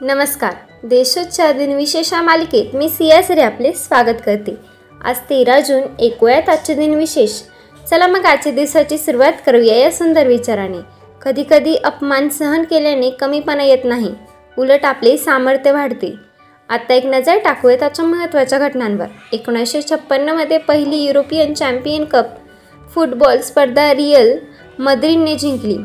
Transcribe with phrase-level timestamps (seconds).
[0.00, 0.52] नमस्कार.
[0.82, 4.56] देशोच्चार दिन विशेष मालिकेत मी सियासरी आपले स्वागत करते.
[5.04, 7.30] आज तेरा जून ऐकूयात आजचे दिन विशेष.
[7.90, 10.78] चला मग आजच्या दिवसाची सुरुवात करूया या सुंदर विचाराने.
[11.22, 14.14] कधीकधी अपमान सहन केल्याने कमीपणा येत नाही.
[14.58, 16.14] उलट आपले सामर्थ्य वाढते.
[16.68, 19.06] आता एक नजर टाकूया त्याच्या महत्त्वाच्या घटनांवर.
[19.32, 22.24] एकोणीसशे छप्पन्नमध्ये पहिली युरोपियन चॅम्पियन कप
[22.94, 24.38] फुटबॉल स्पर्धा रियल
[24.78, 25.76] मद्रिनने जिंकली.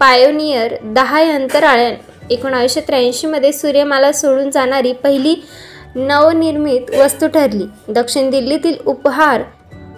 [0.00, 1.90] पायोनियर दहा अंतराळ्या
[2.30, 5.34] एकोणावीसशे त्र्याऐंशीमध्ये सूर्यमाला सोडून जाणारी पहिली
[5.94, 7.64] नवनिर्मित वस्तू ठरली.
[7.88, 9.42] दक्षिण दिल्लीतील उपहार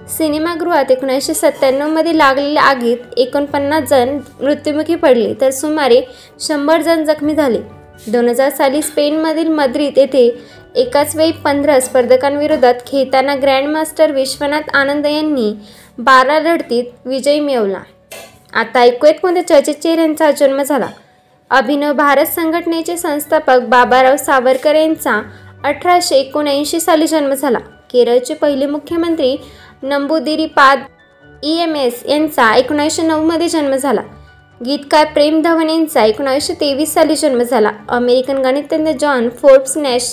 [0.09, 6.01] सिनेमागृहात एकोणीसशे सत्त्याण्णवमध्ये लागलेल्या आगीत एकोणपन्नास जण मृत्युमुखी पडले तर सुमारे
[6.41, 7.59] शंभर जण जखमी झाले.
[8.07, 10.41] दोन हजार साली स्पेनमधील मद्रिद येथे
[10.77, 15.53] एकाच वेळी पंधरा स्पर्धकांविरोधात खेळताना ग्रँडमास्टर विश्वनाथ आनंद यांनी
[15.99, 17.81] बारा लढतीत विजय मिळवला.
[18.53, 20.87] आता ऐकूयात कोणत्या चर्चित चेहऱ्यांचा जन्म झाला.
[21.51, 25.21] अभिनव भारत संघटनेचे संस्थापक बाबाराव सावरकर यांचा
[25.65, 27.59] अठराशे एकोणऐंशी साली जन्म झाला.
[27.93, 29.37] केरळचे पहिले मुख्यमंत्री
[29.83, 30.83] नंबुदिरीपाद
[31.43, 34.01] ई एम एस यांचा एकोणीसशे नऊमध्ये जन्म झाला.
[34.61, 37.71] गीतकार प्रेम धवन यांचा एकोणीसशे तेवीस साली जन्म झाला.
[37.89, 40.13] अमेरिकन गणितज्ञ जॉन फोर्ब्स नॅश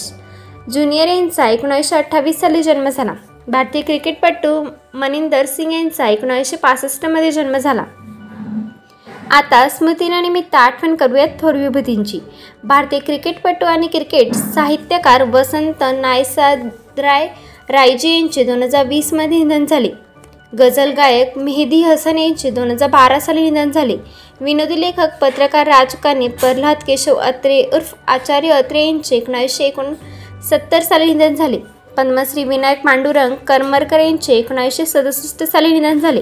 [0.71, 3.13] ज्युनियर यांचा एकोणीसशे अठ्ठावीस साली जन्म झाला.
[3.47, 4.63] भारतीय क्रिकेटपटू
[4.93, 7.83] मनिंदर सिंग यांचा एकोणीसशे पासष्टमध्ये जन्म झाला.
[9.31, 12.19] आता स्मृतीनिमित्त आठवण करूयात थोर विभूतींची.
[12.63, 17.27] भारतीय क्रिकेटपटू आणि क्रिकेट साहित्यकार वसंत नायसादराय
[17.69, 19.89] रायजी यांचे दोन हजार वीसमध्ये निधन झाले.
[20.59, 23.97] गझल गायक मेहदी हसन यांचे दोन हजार बारा साली निधन झाले.
[24.41, 31.35] विनोदी लेखक पत्रकार राजकारणी प्रल्हाद केशव अत्रे उर्फ आचार्य अत्रे यांचे एकोणीसशे एकोणसत्तर साली निधन
[31.35, 31.59] झाले.
[31.97, 36.21] पद्मश्री विनायक पांडुरंग करमरकर यांचे एकोणीसशे सदुसष्ट साली निधन झाले.